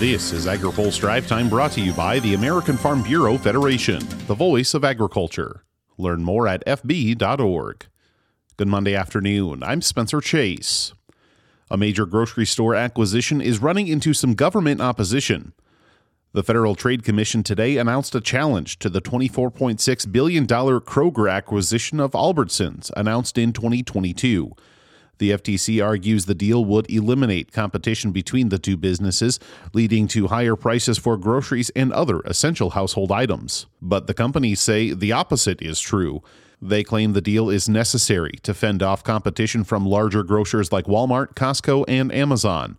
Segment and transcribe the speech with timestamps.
[0.00, 3.98] This is AgriPulse Drive Time brought to you by the American Farm Bureau Federation,
[4.28, 5.62] the voice of agriculture.
[5.98, 7.84] Learn more at FB.org.
[8.56, 9.62] Good Monday afternoon.
[9.62, 10.94] I'm Spencer Chase.
[11.70, 15.52] A major grocery store acquisition is running into some government opposition.
[16.32, 22.12] The Federal Trade Commission today announced a challenge to the $24.6 billion Kroger acquisition of
[22.12, 24.50] Albertsons announced in 2022.
[25.20, 29.38] The FTC argues the deal would eliminate competition between the two businesses,
[29.74, 33.66] leading to higher prices for groceries and other essential household items.
[33.82, 36.22] But the companies say the opposite is true.
[36.62, 41.34] They claim the deal is necessary to fend off competition from larger grocers like Walmart,
[41.34, 42.78] Costco, and Amazon.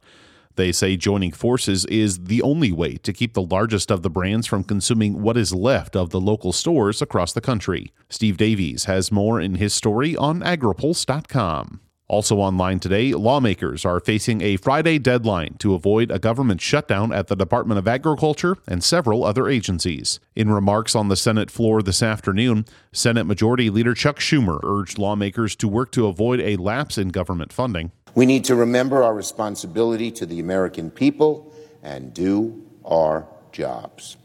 [0.55, 4.47] They say joining forces is the only way to keep the largest of the brands
[4.47, 7.93] from consuming what is left of the local stores across the country.
[8.09, 11.81] Steve Davies has more in his story on agripulse.com.
[12.11, 17.27] Also online today, lawmakers are facing a Friday deadline to avoid a government shutdown at
[17.27, 20.19] the Department of Agriculture and several other agencies.
[20.35, 25.55] In remarks on the Senate floor this afternoon, Senate Majority Leader Chuck Schumer urged lawmakers
[25.55, 27.93] to work to avoid a lapse in government funding.
[28.13, 34.17] We need to remember our responsibility to the American people and do our jobs.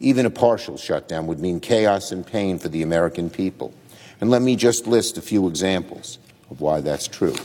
[0.00, 3.72] Even a partial shutdown would mean chaos and pain for the American people.
[4.20, 6.18] And let me just list a few examples
[6.50, 7.36] of why that's true.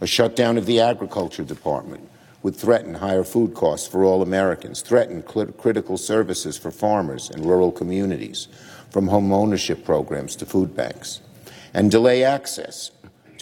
[0.00, 2.08] A shutdown of the Agriculture Department
[2.42, 7.46] would threaten higher food costs for all Americans, threaten cl- critical services for farmers and
[7.46, 8.48] rural communities,
[8.90, 11.20] from home ownership programs to food banks,
[11.72, 12.90] and delay access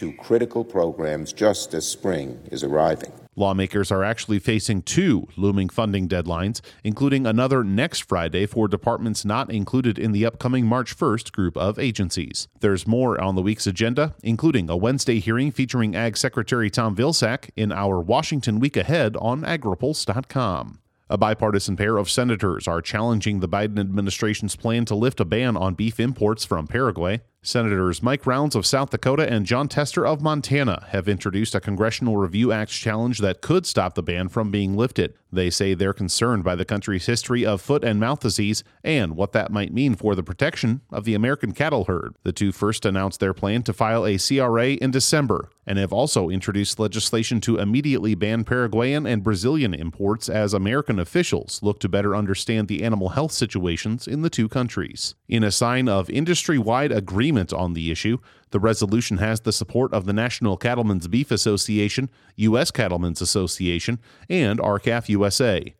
[0.00, 3.12] to critical programs just as spring is arriving.
[3.36, 9.50] Lawmakers are actually facing two looming funding deadlines, including another next Friday for departments not
[9.52, 12.48] included in the upcoming March 1st group of agencies.
[12.60, 17.50] There's more on the week's agenda, including a Wednesday hearing featuring Ag Secretary Tom Vilsack
[17.54, 20.78] in our Washington Week Ahead on agripulse.com.
[21.10, 25.58] A bipartisan pair of senators are challenging the Biden administration's plan to lift a ban
[25.58, 27.20] on beef imports from Paraguay.
[27.42, 32.18] Senators Mike Rounds of South Dakota and Jon Tester of Montana have introduced a Congressional
[32.18, 35.14] Review Act challenge that could stop the ban from being lifted.
[35.32, 39.32] They say they're concerned by the country's history of foot and mouth disease and what
[39.32, 42.14] that might mean for the protection of the American cattle herd.
[42.24, 46.30] The two first announced their plan to file a CRA in December and have also
[46.30, 52.16] introduced legislation to immediately ban Paraguayan and Brazilian imports as American officials look to better
[52.16, 55.14] understand the animal health situations in the two countries.
[55.28, 58.18] In a sign of industry wide agreement, agreement on the issue.
[58.50, 62.72] The resolution has the support of the National Cattlemen's Beef Association, U.S.
[62.72, 65.72] Cattlemen's Association, and R-CALF USA.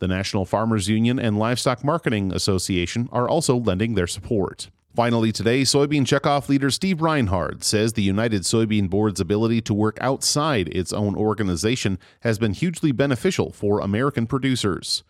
[0.00, 4.68] The National Farmers Union and Livestock Marketing Association are also lending their support.
[4.96, 9.96] Finally, today, soybean checkoff leader Steve Reinhard says the United Soybean Board's ability to work
[10.00, 15.04] outside its own organization has been hugely beneficial for American producers.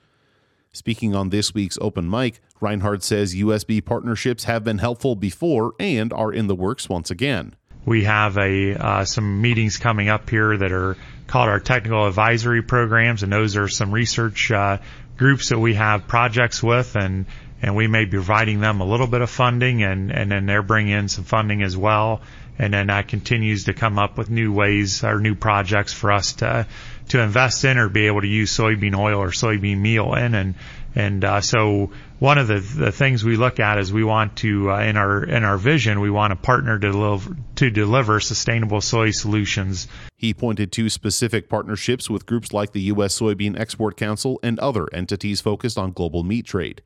[0.76, 6.12] Speaking on this week's open mic, Reinhard says USB partnerships have been helpful before and
[6.12, 7.54] are in the works once again.
[7.87, 12.62] We have a uh, some meetings coming up here that are called our technical advisory
[12.62, 14.78] programs, and those are some research uh,
[15.16, 17.26] groups that we have projects with, and
[17.62, 20.62] and we may be providing them a little bit of funding, and and then they're
[20.62, 22.20] bringing in some funding as well,
[22.59, 26.34] and then that continues to come up with new ways or new projects for us
[26.34, 26.66] to
[27.09, 30.34] to invest in or be able to use soybean oil or soybean meal in.
[30.34, 30.54] And
[30.94, 34.70] and uh, so one of the, the things we look at is we want to
[34.70, 38.81] uh, in our in our vision we want to partner to deliver to deliver sustainable
[38.81, 39.89] soy solutions.
[40.17, 43.19] He pointed to specific partnerships with groups like the U.S.
[43.19, 46.83] Soybean Export Council and other entities focused on global meat trade.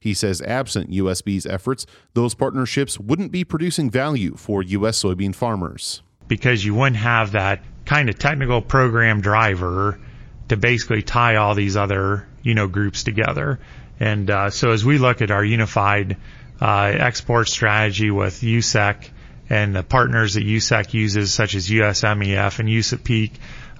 [0.00, 5.02] He says absent USB's efforts, those partnerships wouldn't be producing value for U.S.
[5.02, 6.02] soybean farmers.
[6.28, 9.98] Because you wouldn't have that kind of technical program driver
[10.48, 13.58] to basically tie all these other you know groups together.
[14.00, 16.16] And uh, so as we look at our unified
[16.60, 19.10] uh, export strategy with USSEC
[19.50, 23.32] and the partners that USSEC uses, such as USMEF and USAPEEC,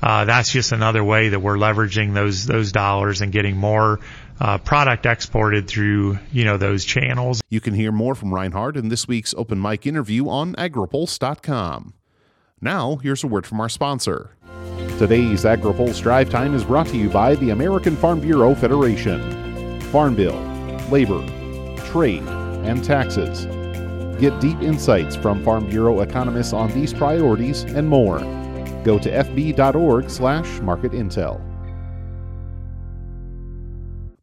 [0.02, 3.98] uh, that's just another way that we're leveraging those those dollars and getting more
[4.40, 7.40] uh, product exported through you know those channels.
[7.48, 11.94] You can hear more from Reinhard in this week's open mic interview on agripulse.com.
[12.60, 14.30] Now, here's a word from our sponsor.
[14.98, 19.80] Today's AgriPulse Drive Time is brought to you by the American Farm Bureau Federation.
[19.92, 20.38] Farm Bill,
[20.90, 21.24] Labor,
[21.86, 23.46] Trade, and Taxes.
[24.18, 28.18] Get deep insights from Farm Bureau economists on these priorities and more.
[28.84, 31.40] Go to fb.org slash market intel.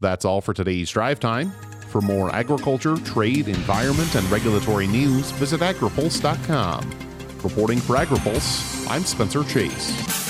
[0.02, 1.52] That's all for today's Drive Time.
[1.90, 6.92] For more agriculture, trade, environment, and regulatory news, visit agripulse.com.
[7.42, 10.25] Reporting for AgriPulse, I'm Spencer Chase.